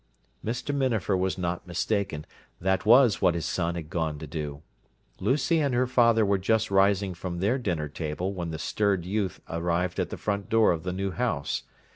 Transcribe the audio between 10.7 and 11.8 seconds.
of the new house.